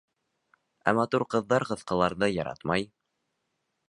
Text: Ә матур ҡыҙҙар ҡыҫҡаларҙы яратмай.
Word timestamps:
Ә 0.91 0.93
матур 0.99 1.25
ҡыҙҙар 1.33 1.65
ҡыҫҡаларҙы 1.73 2.31
яратмай. 2.31 2.89